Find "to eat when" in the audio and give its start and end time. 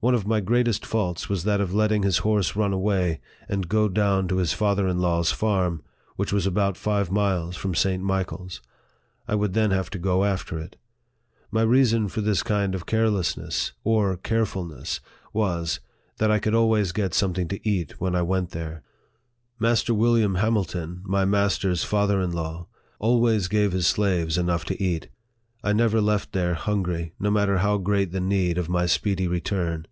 17.48-18.14